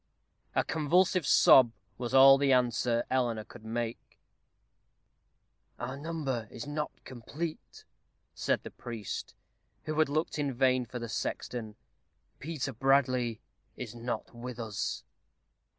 [0.55, 4.17] A convulsive sob was all the answer Eleanor could make.
[5.77, 7.85] "Our number is not complete,"
[8.33, 9.35] said the priest,
[9.83, 11.75] who had looked in vain for the sexton.
[12.39, 13.41] "Peter Bradley
[13.77, 15.03] is not with us."